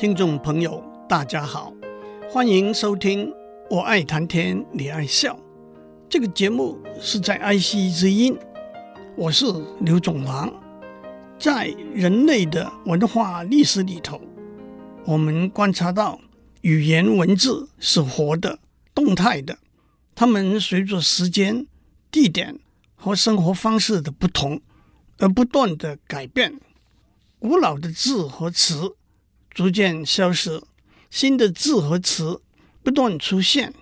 [0.00, 1.74] 听众朋友，大家好，
[2.30, 3.26] 欢迎收听
[3.68, 5.34] 《我爱谈天，你爱笑》
[6.08, 8.34] 这个节目是在爱惜之音，
[9.14, 9.44] 我是
[9.80, 10.50] 刘总郎。
[11.38, 14.18] 在人类的文化历史里头，
[15.04, 16.18] 我们观察到
[16.62, 18.58] 语言文字是活的、
[18.94, 19.58] 动态的，
[20.14, 21.66] 它们随着时间、
[22.10, 22.58] 地点
[22.94, 24.62] 和生活方式的不同
[25.18, 26.58] 而不断的改变。
[27.38, 28.96] 古老的字和词
[29.52, 30.62] 逐渐消失，
[31.10, 32.40] 新的字和词
[32.82, 33.74] 不断出现，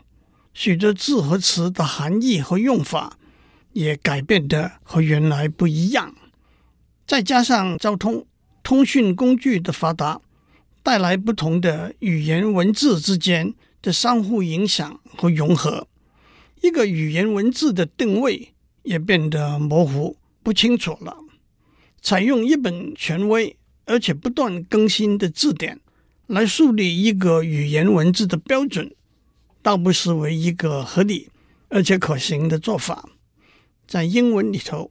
[0.54, 3.18] 许多字和词的含义和用法
[3.72, 6.14] 也改变得和原来不一样。
[7.06, 8.26] 再加上交通、
[8.62, 10.20] 通讯工具的发达，
[10.82, 15.86] 带来不同的语言文字之间的相互影响和融合，
[16.62, 21.18] 一个语言文字的定位也变得模糊不清楚了。
[22.00, 23.56] 采用一本权威，
[23.88, 25.80] 而且不断更新的字典
[26.26, 28.94] 来树立一个语言文字的标准，
[29.62, 31.30] 倒不失为一个合理
[31.68, 33.08] 而且可行的做法。
[33.86, 34.90] 在英文里头，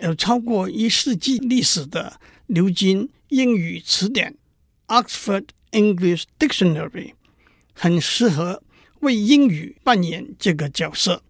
[0.00, 4.36] 有超过一世纪历史的牛津英语词典
[4.88, 7.12] （Oxford English Dictionary）
[7.72, 8.60] 很适合
[9.00, 11.22] 为英语扮演这个角色。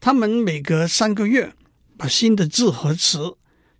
[0.00, 1.54] 他们每隔三个月
[1.96, 3.36] 把新的字和词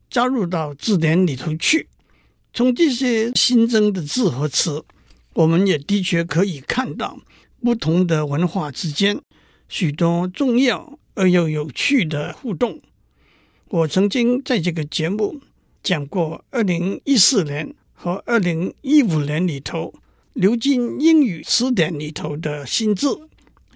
[0.08, 1.88] 加入到字典里头去。
[2.52, 4.84] 从这些新增的字和词，
[5.34, 7.20] 我们也的确可以看到
[7.62, 9.20] 不同的文化之间
[9.68, 12.80] 许多重要而又有趣的互动。
[13.68, 15.40] 我曾经在这个节目
[15.80, 19.94] 讲过，二零一四年和二零一五年里头
[20.32, 23.28] 流进英语词典里头的新字。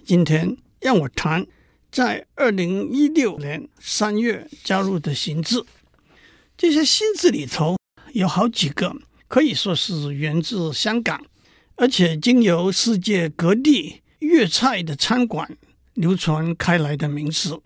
[0.03, 1.47] 今天让我谈
[1.89, 5.65] 在二零一六年三月加入的新字。
[6.57, 7.77] 这些新字里头。
[8.15, 8.95] 有好几个
[9.27, 11.21] 可以说是源自香港，
[11.75, 15.57] 而且经由世界各地粤菜的餐馆
[15.95, 17.59] 流传开来的名词。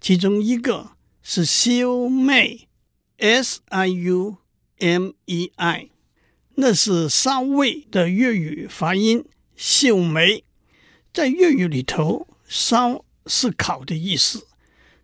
[0.00, 0.90] 其中一个
[1.22, 1.88] 是烧
[2.26, 2.66] 味
[3.18, 4.38] ”，S I U
[4.80, 5.90] M E I，
[6.56, 9.24] 那是烧味的粤语发音，
[9.54, 10.42] 秀梅。
[11.12, 14.48] 在粤语里头，“烧”是烤的意思，“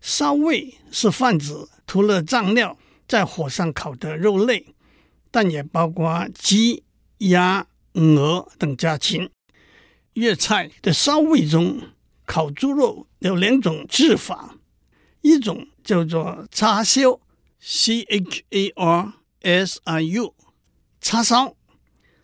[0.02, 1.54] 烧味”是泛指
[1.86, 2.76] 涂了酱料。
[3.08, 4.74] 在火上烤的肉类，
[5.30, 6.82] 但也包括鸡、
[7.18, 9.30] 鸭、鹅等家禽。
[10.14, 11.80] 粤菜的烧味中，
[12.24, 14.56] 烤猪肉有两种制法，
[15.20, 17.20] 一种叫做叉烧
[17.60, 18.74] （C-H-A-R-S-I-U），
[21.00, 21.54] 叉烧。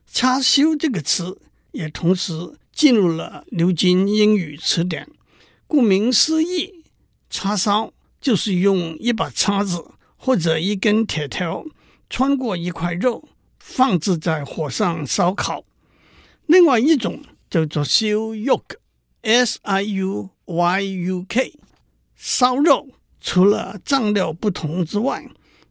[0.06, 1.40] 叉烧这个词
[1.70, 5.08] 也同时进入了牛津英语词典。
[5.66, 6.84] 顾名思义，
[7.30, 9.92] 叉烧就是用一把叉子。
[10.24, 11.64] 或者一根铁条
[12.08, 13.28] 穿过一块肉，
[13.58, 15.64] 放置在火上烧烤。
[16.46, 18.62] 另外一种叫做烧肉
[19.22, 20.38] ，S-I-U-Y-U-K，
[22.14, 22.86] 烧肉。
[23.20, 25.28] 除了酱料不同之外，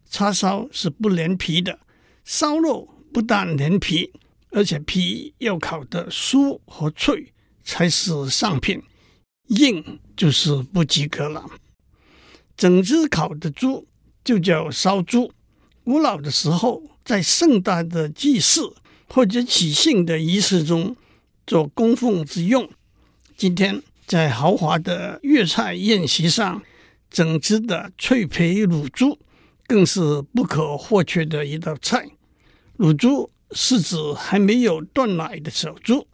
[0.10, 1.80] 叉烧是不连皮的。
[2.26, 4.12] 烧肉不但连皮，
[4.50, 7.32] 而且皮要烤得酥和脆
[7.64, 8.84] 才是上品，
[9.48, 11.46] 硬就是不及格了。
[12.58, 13.88] 整只烤的猪。
[14.24, 15.32] 就叫烧猪。
[15.84, 18.76] 古老的时候，在盛大的祭祀
[19.08, 20.96] 或者喜庆的仪式中
[21.48, 22.70] 做供奉之用。
[23.36, 26.62] 今天在豪华的粤菜宴席上，
[27.10, 29.18] 整只的脆皮卤猪
[29.66, 32.08] 更是不可或缺的一道菜。
[32.78, 36.08] 卤猪是指还没有断奶的小猪，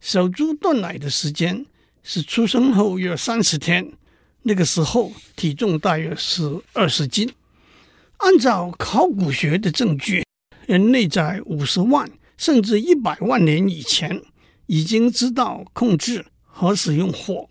[0.00, 1.64] 小猪断奶的时间
[2.02, 3.90] 是出生后约三十天，
[4.42, 7.32] 那个时候体重大约是二十斤。
[8.18, 10.24] 按照考古学的证据，
[10.66, 14.22] 人类在五十万甚至一百万年以前
[14.66, 17.48] 已经知道控制和使用火。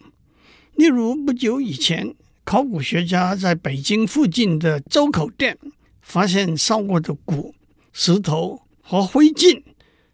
[0.76, 5.58] 例如，不久以前，考古学家在北京附近的周口店
[6.02, 7.56] 发现烧过的骨、
[7.94, 9.64] 石头和灰烬，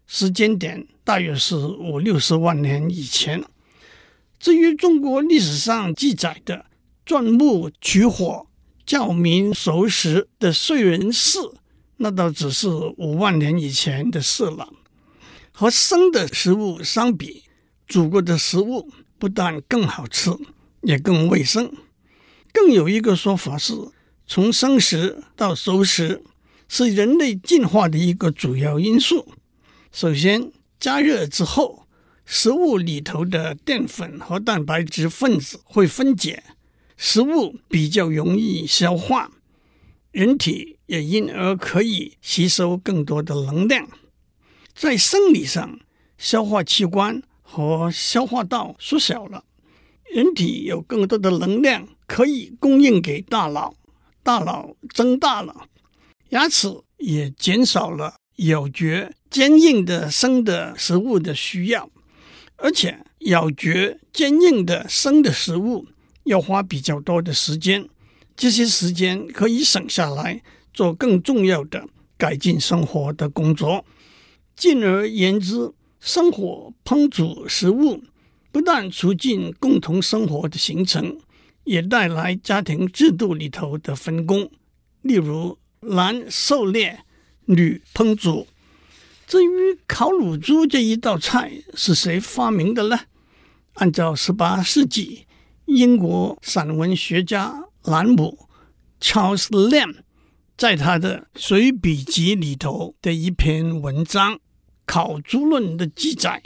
[0.06, 3.42] 时间点大约是五六十万年以前。
[4.38, 6.66] 至于中国历史上记载的
[7.04, 8.46] 钻木取火，
[8.84, 11.38] 教民熟食的燧人氏，
[11.98, 14.68] 那倒只是五万年以前的事了。
[15.52, 17.44] 和生的食物相比，
[17.86, 20.30] 煮过的食物不但更好吃，
[20.82, 21.72] 也更卫生。
[22.52, 23.74] 更有一个说法是，
[24.26, 26.22] 从生食到熟食，
[26.68, 29.32] 是人类进化的一个主要因素。
[29.92, 30.50] 首先，
[30.80, 31.86] 加热之后，
[32.24, 36.42] 食物里头的淀粉和蛋白质分子会分解。
[36.96, 39.30] 食物比较容易消化，
[40.10, 43.88] 人体也因而可以吸收更多的能量。
[44.74, 45.80] 在生理上，
[46.16, 49.44] 消化器官和消化道缩小了，
[50.14, 53.74] 人体有更多的能量可以供应给大脑，
[54.22, 55.66] 大脑增大了，
[56.30, 56.68] 牙齿
[56.98, 61.90] 也减少了咬嚼坚硬的生的食物的需要，
[62.56, 65.86] 而且咬嚼坚硬的生的食物
[66.24, 67.88] 要花比较多的时间，
[68.36, 70.42] 这些时间可以省下来
[70.72, 73.84] 做更重要的改进生活的工作。
[74.54, 78.02] 进而言之，生火烹煮食物
[78.50, 81.18] 不但促进共同生活的形成，
[81.64, 84.50] 也带来家庭制度里头的分工。
[85.00, 87.00] 例如，男狩猎，
[87.46, 88.46] 女烹煮。
[89.26, 93.00] 至于烤乳猪这一道菜是谁发明的呢？
[93.74, 95.24] 按照十八世纪
[95.66, 98.48] 英国散文学家兰姆
[99.00, 99.96] （Charles Lamb）
[100.56, 104.38] 在他的随笔集里头的一篇文章。
[104.84, 106.42] 烤猪论的记载，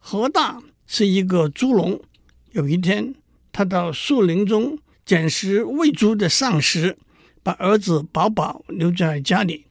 [0.00, 2.02] 何大是一个猪农。
[2.50, 3.14] 有一天，
[3.52, 6.98] 他到树林中捡拾喂猪的丧食，
[7.42, 9.66] 把儿子宝宝留在家里。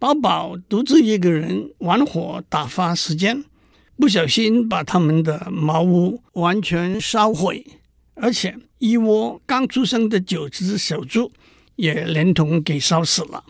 [0.00, 3.44] 宝宝独自一个人玩火打发时间，
[3.96, 7.64] 不小心把他们的茅屋完全烧毁，
[8.20, 11.30] 而且一窝刚出生的九只小猪
[11.76, 13.44] 也连同给烧死了。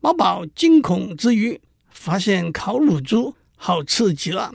[0.00, 1.60] 宝宝惊恐之余，
[1.90, 4.54] 发现烤乳猪好吃极了。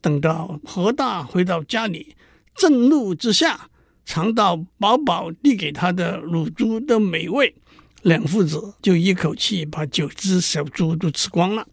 [0.00, 2.16] 等到何大回到家里，
[2.54, 3.68] 震怒之下
[4.04, 7.54] 尝到宝宝递给他的乳猪的美味，
[8.02, 11.66] 两父子就一口气把九只小猪都吃光了。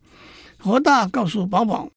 [0.58, 1.90] 何大告诉宝宝，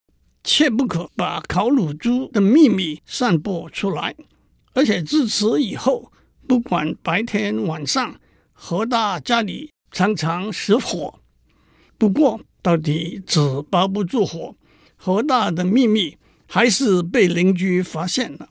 [0.44, 4.14] 切不可把烤乳猪的秘密散播出来，
[4.78, 6.12] 而且自此以后，
[6.46, 8.14] 不管白天晚上，
[8.52, 11.19] 何大家里常常失火。
[11.98, 14.54] 不过，到底纸包不住火，
[14.94, 16.16] 何大的秘密
[16.46, 18.48] 还是被邻居发现了。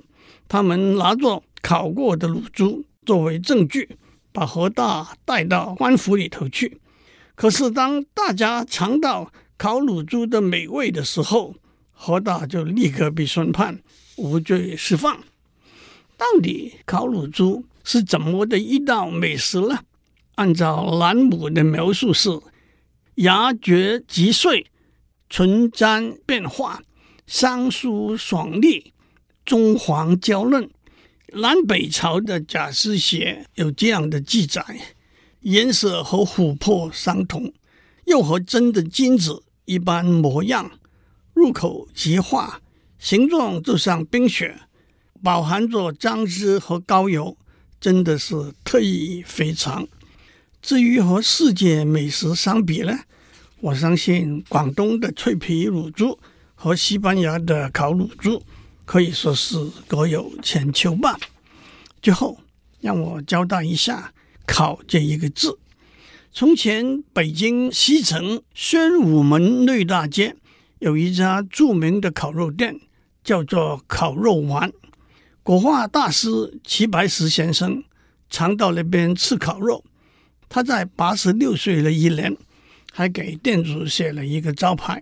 [0.50, 3.98] 他们拿着烤过的乳猪作为证据，
[4.34, 6.82] 把何大带到官府里头去。
[7.36, 11.56] 可是当大家尝到烤乳猪的美味的时候，
[11.94, 13.80] 何大就立刻被宣判
[14.18, 15.18] 无罪释放。
[16.18, 19.80] 到底烤乳猪是怎么的一道美食呢？
[20.36, 22.40] 按照兰姆的描述是。
[23.16, 24.68] 牙嚼即碎，
[25.28, 26.84] 唇沾变化，
[27.26, 28.94] 香酥爽利，
[29.44, 30.70] 中黄焦嫩。
[31.34, 34.64] 南北朝的贾思勰有这样的记载：
[35.42, 37.52] 颜色和琥珀相同，
[38.06, 40.72] 又和真的金子一般模样，
[41.34, 42.62] 入口即化，
[43.00, 44.60] 形状就像冰雪，
[45.24, 47.38] 饱含着酱汁和膏油，
[47.80, 49.88] 真的是特异非常。
[50.62, 53.00] 至于和世界美食相比呢，
[53.62, 56.20] 我相信广东的脆皮乳猪
[56.56, 58.44] 和西班牙的烤乳猪
[58.86, 61.18] 可以说是各有千秋吧。
[62.02, 62.40] 最后，
[62.82, 64.14] 让我交代一下
[64.46, 65.58] “烤”这一个字。
[66.32, 70.36] 从前，北京西城宣武门内大街
[70.80, 72.80] 有一家著名的烤肉店，
[73.24, 74.72] 叫做“烤肉丸”。
[75.48, 77.82] 国画大师齐白石先生
[78.30, 79.82] 常到那边吃烤肉。
[80.50, 82.36] 他在八十六岁的一年，
[82.92, 85.02] 还给店主写了一个招牌，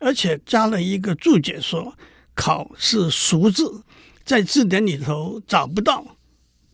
[0.00, 1.96] 而且加了一个注解说
[2.34, 3.84] ，“烤”是俗字，
[4.24, 6.16] 在字典里头找不到。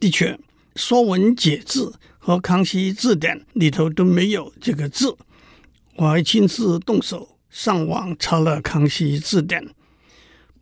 [0.01, 0.33] 的确，
[0.75, 5.15] 《说文解字》和《康熙字典》里头都没有这个字。
[5.97, 9.63] 我还亲自动手上网查了《康熙字典》。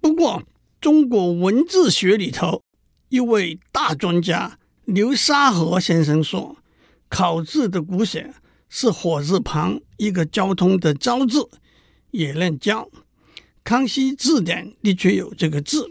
[0.00, 0.42] 不过，
[0.84, 2.62] 中国文字学里头
[3.08, 6.58] 一位大专家刘沙河先生说。
[7.08, 8.34] 烤字的古写
[8.68, 11.48] 是火字旁一个交通的交字，
[12.10, 12.90] 也念交。
[13.62, 15.88] 康熙字典的确有这个字。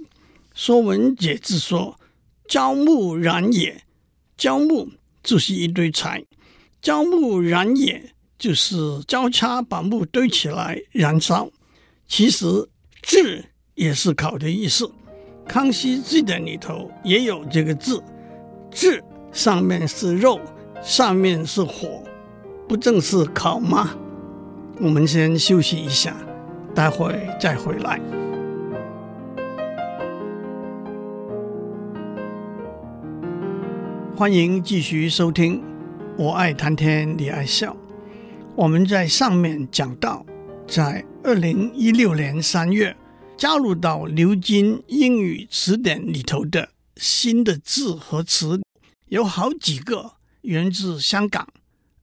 [0.53, 1.99] 说文解字说
[2.47, 3.83] ：“焦木燃也。”
[4.37, 4.91] 焦木
[5.23, 6.23] 就是一堆柴，
[6.83, 11.49] 焦木燃也就是交叉把木堆起来燃烧。
[12.07, 12.69] 其实
[13.01, 14.89] “炙”也是烤的意思。
[15.47, 18.01] 康熙字典里头也有这个字
[18.71, 20.39] ，“炙”上面是肉。
[20.81, 22.03] 上面是火，
[22.67, 23.91] 不正是烤吗？
[24.81, 26.13] 我们先休息一下，
[26.75, 28.01] 待会再回来。
[34.13, 35.63] 欢迎继续收听，
[36.17, 37.73] 我爱谈天，你爱笑。
[38.55, 40.25] 我们在上面讲到，
[40.67, 42.93] 在二零一六年三月
[43.37, 48.61] 加入到牛津英语词典里头的新的字和词
[49.07, 50.13] 有好几个。
[50.43, 51.47] 源自香港，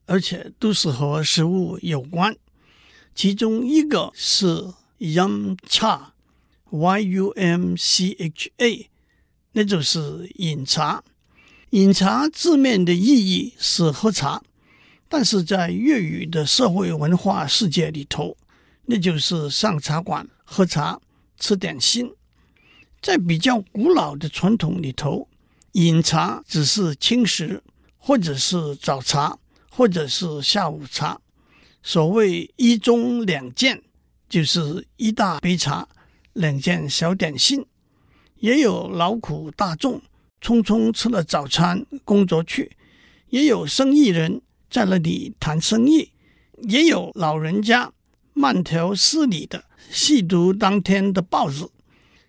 [0.07, 2.35] 而且都是和食物有关。
[3.15, 8.89] 其中一个是，yum cha，y u m c h a，
[9.53, 11.05] 那就是饮茶。
[11.73, 14.43] 饮茶字面的意义是喝茶，
[15.07, 18.39] 但是在粤语的社会文化世界里头，
[18.87, 20.99] 那就是上茶馆喝茶、
[21.41, 22.15] 吃点心。
[23.03, 25.27] 在比较古老的传统里头，
[25.73, 27.63] 饮茶只是轻食，
[27.97, 29.39] 或者是早茶，
[29.71, 31.19] 或者是下午茶。
[31.83, 33.83] 所谓一盅两件，
[34.29, 35.89] 就是一大杯茶，
[36.35, 37.65] 两件小点心。
[38.37, 40.01] 也有劳苦大众
[40.43, 42.77] 匆匆吃了早餐工作去，
[43.29, 46.13] 也有生意人在那里谈生意，
[46.63, 47.93] 也有老人家
[48.33, 51.69] 慢条斯理的细读当天的报纸。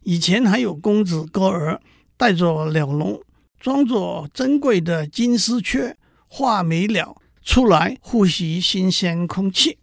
[0.04, 1.82] 以前还有公子哥儿
[2.18, 3.22] 带着鸟笼，
[3.60, 5.96] 装着珍贵的金丝雀、
[6.28, 9.78] 画眉鸟出来呼吸新鲜空气。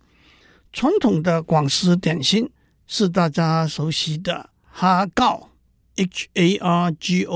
[0.73, 2.51] 传统的广式点心
[2.87, 5.47] 是大家熟悉的虾饺
[5.97, 7.33] （H-A-R-G-O-W），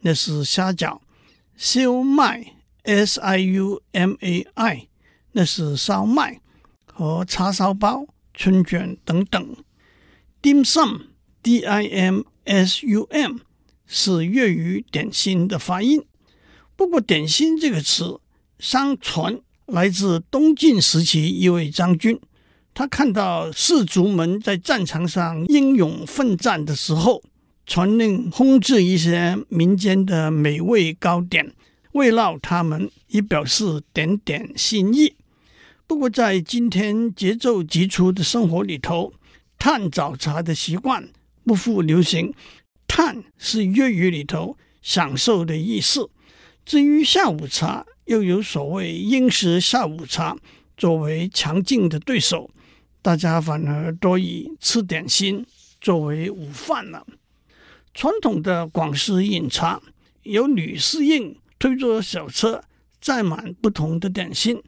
[0.00, 0.98] 那是虾饺；
[1.56, 4.08] 烧麦 （S-I-U-M-A-I），
[5.32, 6.41] 那是烧麦
[7.02, 9.56] 和叉烧包、春卷等等。
[10.40, 11.00] Dim sum。
[11.44, 13.38] D I M S U M
[13.84, 16.04] 是粤语点心的发音。
[16.76, 18.20] 不过，点心这个词，
[18.60, 22.20] 相传来自东晋时期一位将军，
[22.72, 27.20] 他看到士卒们在战场上英勇奋战的时候，
[27.66, 31.52] 传令烘制一些民间的美味糕点，
[31.94, 35.16] 慰劳他们，以表示点点心意。
[35.86, 39.12] 不过，在今天节奏急促的生活里头，
[39.58, 41.08] 叹早茶的习惯。
[41.44, 42.32] 不复流行，
[42.86, 46.08] 叹是粤语里头享受的意思。
[46.64, 50.36] 至于下午茶，又有所谓英式下午茶
[50.76, 52.48] 作为强劲的对手，
[53.02, 55.44] 大家反而多以吃点心
[55.80, 57.04] 作为午饭了。
[57.92, 59.82] 传统的广式饮茶，
[60.22, 62.62] 有女侍应推着小车
[63.00, 64.62] 载满不同的点心，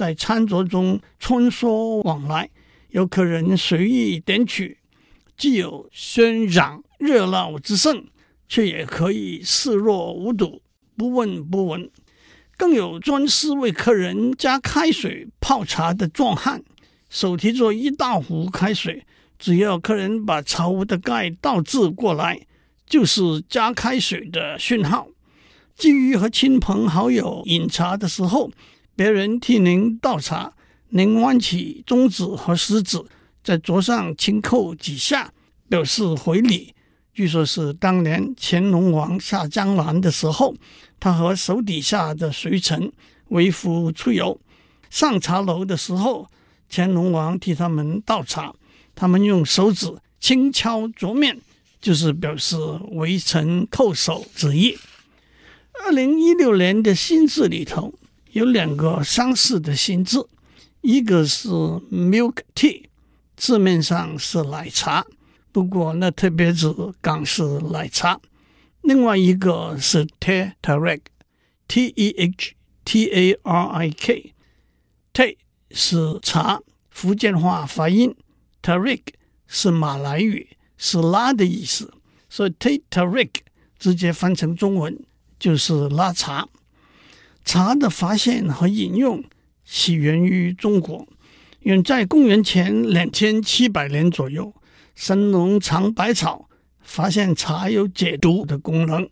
[0.00, 2.48] 在餐桌中穿梭往来，
[2.88, 4.78] 有客人随意点取。
[5.36, 8.06] 既有喧嚷热闹之盛，
[8.48, 10.62] 却也可以视若无睹，
[10.96, 11.90] 不闻不问。
[12.56, 16.62] 更有专司为客人加开水泡茶的壮汉，
[17.10, 19.04] 手提着一大壶开水，
[19.38, 22.46] 只要客人把茶壶的盖倒置过来，
[22.86, 25.08] 就是加开水的讯号。
[25.76, 28.50] 至于和亲朋好友饮茶的时候，
[29.00, 30.52] 别人替您倒茶，
[30.90, 33.02] 您弯起中指和食指。
[33.42, 35.32] 在桌上轻叩几下，
[35.70, 36.74] 表示回礼。
[37.14, 40.54] 据说是当年乾隆王下江南的时候，
[40.98, 42.92] 他和手底下的随臣
[43.28, 44.38] 微服出游，
[44.90, 46.28] 上茶楼的时候，
[46.68, 48.54] 乾隆王替他们倒茶，
[48.94, 49.90] 他们用手指
[50.20, 51.40] 轻敲桌面，
[51.80, 52.54] 就是表示
[52.90, 54.76] 微臣叩首之意。
[55.86, 57.94] 二零一六年的新字里头
[58.32, 60.28] 有两个相似的新字，
[60.82, 62.84] 一个是 milk tea。
[63.36, 65.04] 字面上是奶茶，
[65.50, 68.20] 不过那特别指港式奶茶。
[68.82, 75.36] 另外一个是 Teh Tarik，T E H T A R I K，Teh
[75.70, 76.60] 是茶，
[76.90, 78.14] 福建话发音
[78.62, 79.02] ，Tarik
[79.46, 81.92] 是马来语，是拉的意思，
[82.28, 83.30] 所以 Teh Tarik
[83.78, 85.02] 直接翻成中文
[85.38, 86.46] 就是拉茶。
[87.44, 89.22] 茶的发现和饮用
[89.64, 91.06] 起源于中国。
[91.60, 94.54] 远在公元前两千七百年左右，
[94.94, 96.48] 神农尝百草，
[96.80, 99.08] 发现茶有解毒的功能。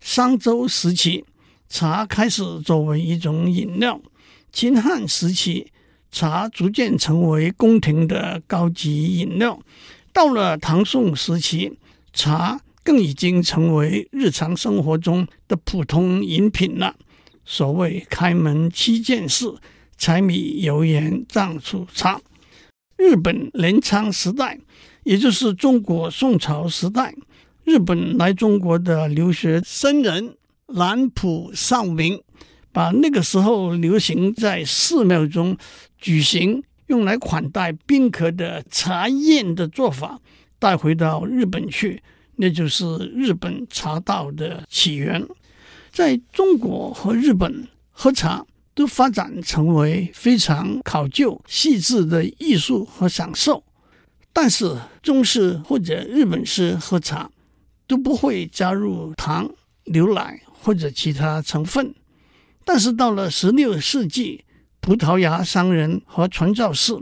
[0.00, 1.24] 商周时期，
[1.68, 4.00] 茶开始作为一种饮料。
[4.52, 5.70] 秦汉时期，
[6.10, 9.60] 茶逐渐成为宫廷的高级饮料。
[10.12, 11.78] 到了唐宋时期，
[12.12, 16.96] 茶更已经成为日常生活中的普通饮品了。
[17.46, 19.54] 所谓开门七件事。
[19.98, 22.20] 柴米油盐酱醋茶。
[22.98, 24.58] 日本镰仓时代，
[25.04, 27.14] 也就是中国宋朝时代，
[27.64, 30.36] 日本来中国的留学生人
[30.66, 32.20] 南浦少明，
[32.72, 35.56] 把那个时候流行在寺庙中
[35.96, 40.20] 举行用来款待宾客的茶宴的做法
[40.58, 42.02] 带回到日本去，
[42.36, 45.26] 那就是日本茶道的起源。
[45.96, 48.44] 在中国和日本喝茶。
[48.74, 53.64] 都发展成为非常考究细致的艺术和享受，
[54.34, 57.30] 但是中式或者日本式喝茶
[57.86, 59.50] 都不会加入糖、
[59.86, 61.94] 牛奶或者其他成分。
[62.66, 64.44] 但是到了十六世纪，
[64.82, 66.94] 葡萄牙商人和传教士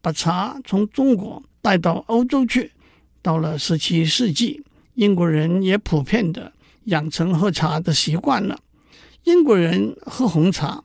[0.00, 2.72] 把茶从中国带到欧洲去。
[3.22, 4.64] 到了十七世纪，
[4.94, 6.52] 英国人也普遍的
[6.84, 8.58] 养成喝茶的习惯了。
[9.24, 10.82] 英国人喝红茶，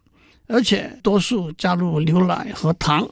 [0.48, 3.10] 而且多数加入牛奶和糖。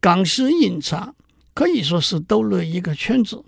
[0.00, 1.14] 港式饮茶
[1.54, 3.44] 可以说是兜了一个圈子。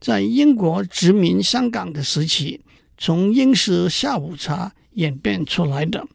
[0.00, 2.60] 在英国殖民香港的时期，
[2.96, 6.06] 从英式下午茶演变出来的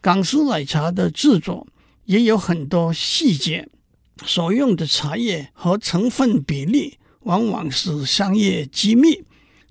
[0.00, 1.66] 港式奶茶的制作
[2.04, 3.68] 也有很多细节，
[4.24, 6.98] 所用的茶叶和成分比例。
[7.22, 9.22] 往往是商业机密，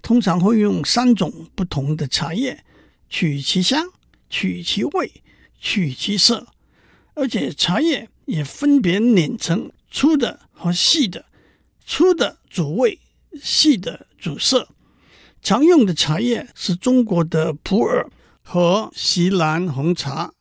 [0.01, 2.63] 通常会用三种不同的茶叶，
[3.10, 3.84] 取其香、
[4.30, 5.12] 取其味、
[5.60, 6.48] 取其色，
[7.13, 11.25] 而且茶叶也分别碾成粗的和细的，
[11.86, 13.00] 粗的主味，
[13.42, 14.70] 细的主色。
[15.42, 18.10] 常用的茶叶是中国的普洱
[18.42, 20.34] 和锡兰红茶。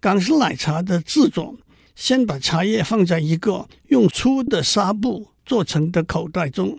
[0.00, 1.56] 港式奶茶的制作，
[1.94, 5.28] 先把茶叶放在一个用粗的纱布。
[5.44, 6.78] 做成的口袋中，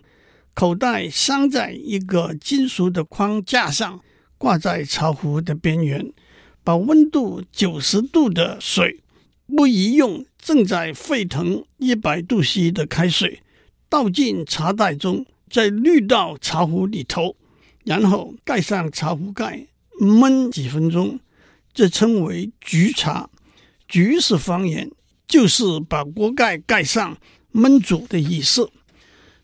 [0.54, 4.00] 口袋镶在一个金属的框架上，
[4.38, 6.14] 挂在茶壶的边缘。
[6.64, 9.02] 把温度九十度的水，
[9.48, 13.42] 不宜用正在沸腾一百度 C 的开水，
[13.90, 17.36] 倒进茶袋中，再滤到茶壶里头，
[17.84, 19.68] 然后盖上茶壶盖，
[20.00, 21.20] 焖几分钟。
[21.74, 23.30] 这称为焗茶。
[23.90, 24.90] 焗是方言，
[25.28, 27.18] 就是把锅盖盖上。
[27.54, 28.72] 焖煮的意思。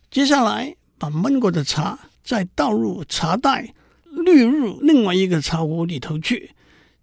[0.10, 6.52] 接下来，把焖过的茶再倒入茶袋，滤入另外一个茶壶里头去，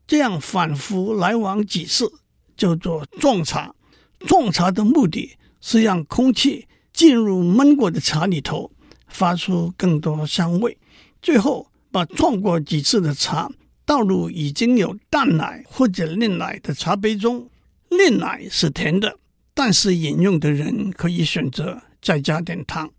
[0.06, 2.12] 这样反复来往几次，
[2.56, 3.74] 叫做撞茶。
[4.20, 8.70] 撞茶的目的是让空气进入焖过的茶里头，
[9.08, 10.76] 发出更多香味。
[11.20, 13.50] 最后，把撞过几次的茶
[13.84, 17.48] 倒入已经有淡奶或者炼奶的茶杯中，
[17.88, 19.18] 炼奶是甜的。
[19.54, 22.90] 但是饮用的人可以选择再加点糖。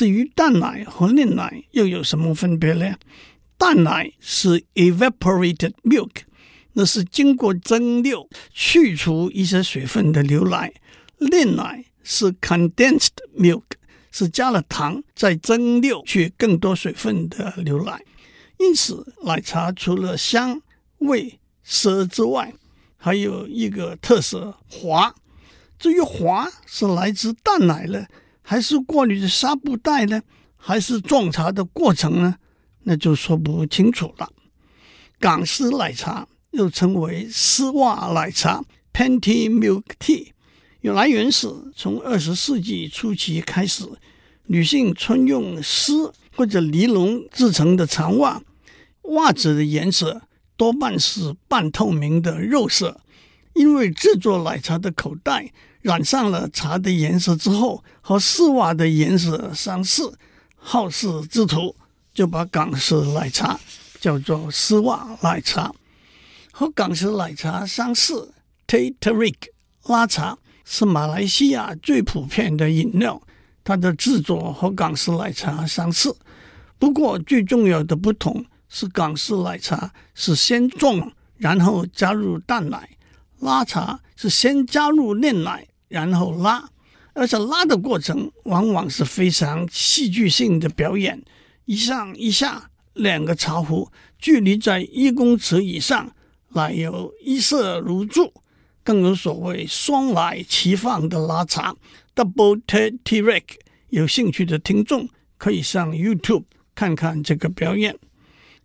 [0.00, 2.96] 至于淡奶和炼奶又有什么分别呢？
[3.58, 6.22] 淡奶是 evaporated milk，
[6.72, 10.70] 那是经过蒸馏去除一些水分的牛奶；
[11.18, 13.64] 炼奶是 condensed milk，
[14.10, 18.02] 是加了糖再蒸馏去更多水分的牛奶。
[18.58, 20.62] 因此，奶茶除了香、
[21.00, 22.54] 味、色之外，
[22.96, 25.14] 还有一个特色滑。
[25.78, 28.06] 至于滑是来自淡奶呢，
[28.50, 30.20] 还是过滤的纱布袋呢，
[30.56, 32.34] 还是撞茶的过程呢？
[32.82, 34.28] 那就说不清楚了。
[35.20, 40.32] 港式奶茶又称为丝袜奶茶 （Panty Milk Tea），
[40.80, 43.84] 有来源是从二十世纪初期开始，
[44.46, 48.42] 女性穿用丝或者尼龙制成的长袜，
[49.02, 50.22] 袜子的颜色
[50.56, 53.00] 多半是半透明的肉色，
[53.54, 55.52] 因为制作奶茶的口袋。
[55.82, 60.12] 染上了茶的颜色之后，和丝袜的颜色相似，
[60.56, 61.74] 好事之徒
[62.12, 63.58] 就把港式奶茶
[63.98, 65.72] 叫做丝袜奶茶。
[66.52, 68.34] 和港式奶茶相似
[68.66, 69.36] ，Teh Tarik
[69.84, 73.22] 拉茶是马来西亚最普遍的饮料，
[73.64, 76.14] 它的制作和港式奶茶相似。
[76.78, 82.80] 不过最重要的不同是，港式奶茶是先撞，然后加入淡奶；
[83.38, 85.66] 拉茶是先加入炼奶。
[85.90, 86.70] 然后拉，
[87.14, 91.20] 而且拉的过程往往是非常戏剧性的表演，
[91.64, 96.14] 一上一下，两个茶壶距离在一公尺以上，
[96.50, 98.32] 奶油一色如注，
[98.84, 101.74] 更有所谓双奶齐放的拉茶
[102.14, 103.42] （double Teh Tarik）。
[103.88, 106.44] 有兴趣的听众可以上 YouTube
[106.76, 107.98] 看看这个表演。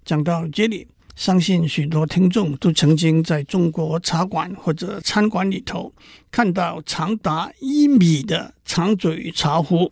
[0.06, 0.88] 讲到这里。
[1.16, 5.92] 相信许多听众都曾经在中国茶馆或者餐馆里头
[6.30, 9.92] 看到长达一米的长嘴茶壶。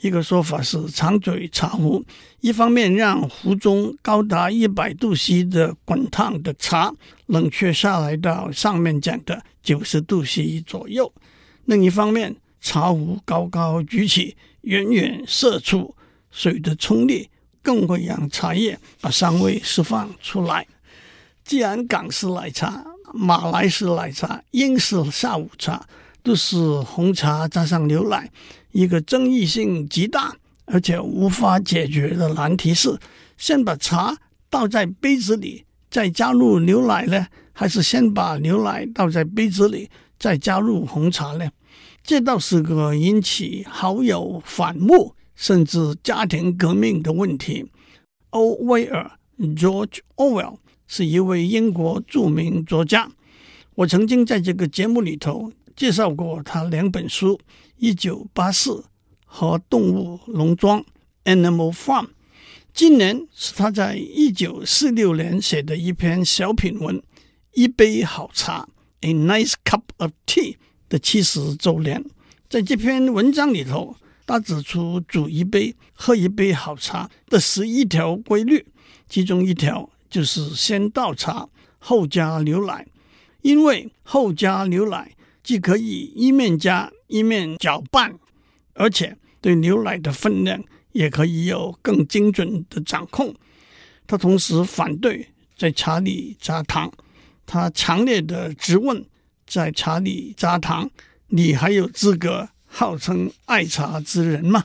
[0.00, 2.04] 一个说法是，长嘴茶壶
[2.40, 6.94] 一方面让壶中高达一百度 C 的滚烫的茶
[7.26, 11.10] 冷却下来到上面讲的九十度 C 左右；
[11.64, 15.96] 另一方面，茶壶高高举起，远远射出
[16.30, 17.28] 水的冲力。
[17.68, 20.66] 更会让茶叶把香味释放出来。
[21.44, 25.86] 既然港式奶茶、马来式奶茶、英式下午茶
[26.22, 28.30] 都是红茶加上牛奶，
[28.72, 32.98] 一个争议性极大而且无法解决的难题是：
[33.36, 34.16] 先把茶
[34.48, 37.26] 倒在杯子里，再加入牛奶呢？
[37.52, 41.46] 还是先把牛奶倒在杯子里，再加入红茶呢？
[42.02, 45.14] 这倒是个引起好友反目。
[45.38, 47.70] 甚至家庭革命的问题。
[48.30, 50.56] 欧威尔 （George Orwell）
[50.88, 53.08] 是一位英国著名作家。
[53.76, 57.36] 我曾经在这个节目里头介绍过他两本书：
[57.76, 58.70] 《一九八四》
[59.24, 60.84] 和动物农庄
[61.24, 62.08] （Animal Farm）。
[62.74, 66.96] 今年是他在一九四六年写的一篇小品文
[67.52, 68.68] 《一杯好茶》
[69.08, 70.56] （A Nice Cup of Tea）
[70.88, 72.04] 的七十周年。
[72.48, 73.94] 在这篇文章里头，
[74.28, 78.64] 他指出煮一杯、喝一杯好茶的十一条规律，
[79.08, 82.86] 其中一条就是先倒茶，后加牛奶，
[83.42, 88.16] 因为后加牛奶既可以一面加一面搅拌，
[88.74, 90.62] 而且对牛奶的分量。
[90.92, 93.32] 也可以有更精准的掌控。
[94.06, 96.90] 他同时反对在茶里加糖。
[97.46, 99.04] 他强烈的质问：
[99.46, 100.90] 在茶里加糖，
[101.28, 104.64] 你还有资格号称爱茶之人嘛？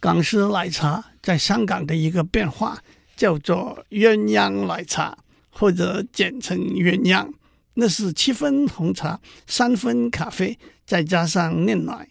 [0.00, 2.82] 港式奶茶在香港的一个变化
[3.14, 5.18] 叫做鸳鸯奶茶，
[5.50, 7.30] 或者简称鸳鸯。
[7.74, 12.08] 那是七分红茶，三分咖啡，再加上炼奶。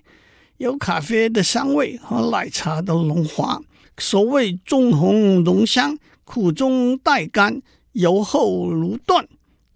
[0.58, 3.62] 有咖啡的香味和奶茶的浓滑，
[3.98, 7.62] 所谓中红浓香，苦中带甘，
[7.94, 9.28] 油厚如断。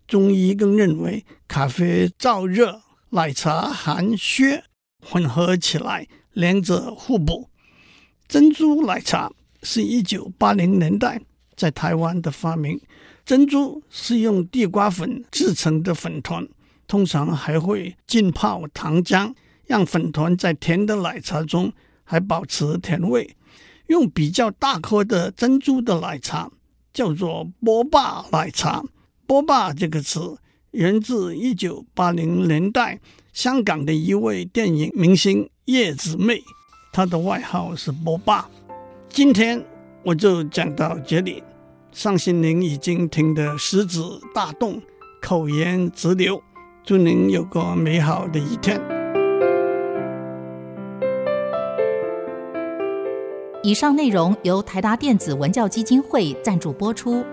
[0.08, 4.64] 中医更认为咖啡燥热，奶茶寒血，
[5.06, 7.50] 混合起来两者互补。
[8.28, 11.22] 珍珠奶茶是一九八零年代
[11.56, 12.82] 在台湾的发明，
[13.24, 16.48] 珍珠是用地瓜粉制成的粉团，
[16.88, 19.34] 通常还会浸泡糖浆。
[19.68, 23.36] 让粉团在甜的奶茶中还保持甜味。
[23.88, 26.52] 用比较大颗的珍珠的奶茶
[26.94, 28.84] 叫做波霸奶茶。
[29.26, 30.38] 波霸这个词
[30.76, 33.00] 源自一九八零年代
[33.32, 36.42] 香港的一位电影明星叶子楣，
[36.92, 38.46] 她的外号是波霸。
[39.08, 39.64] 今天
[40.04, 41.42] 我就讲到这里，
[41.94, 44.02] 相信您已经听得食指
[44.34, 44.82] 大动，
[45.22, 46.44] 口言直流。
[46.84, 48.78] 祝您有个美好的一天。
[53.64, 57.26] 以上内容由台达电子文教基金会赞助播出。